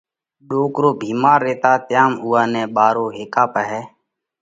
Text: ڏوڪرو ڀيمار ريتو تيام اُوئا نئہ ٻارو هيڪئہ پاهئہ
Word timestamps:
ڏوڪرو 0.47 0.89
ڀيمار 1.01 1.39
ريتو 1.45 1.73
تيام 1.87 2.11
اُوئا 2.23 2.43
نئہ 2.51 2.63
ٻارو 2.75 3.05
هيڪئہ 3.17 3.43
پاهئہ 3.53 3.81